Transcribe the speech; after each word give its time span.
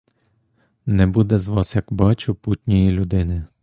Не 0.85 1.07
буде 1.07 1.37
з 1.39 1.47
вас, 1.47 1.75
як 1.75 1.93
бачу, 1.93 2.35
путньої 2.35 2.91
людини. 2.91 3.45